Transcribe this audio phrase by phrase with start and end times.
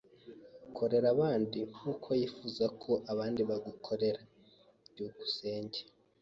[0.75, 4.21] Korera abandi nkuko wifuza ko abandi bagukorera.
[4.91, 5.79] byukusenge